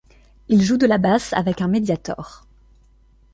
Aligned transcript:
Il 0.47 0.63
joue 0.63 0.77
de 0.77 0.87
la 0.87 0.97
basse 0.97 1.31
avec 1.33 1.61
un 1.61 1.67
médiator. 1.67 2.47